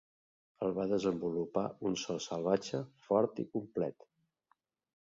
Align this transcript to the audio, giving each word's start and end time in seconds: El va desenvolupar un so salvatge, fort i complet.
El 0.67 0.71
va 0.77 0.85
desenvolupar 0.91 1.65
un 1.91 1.99
so 2.05 2.17
salvatge, 2.27 2.83
fort 3.07 3.45
i 3.47 3.47
complet. 3.57 4.11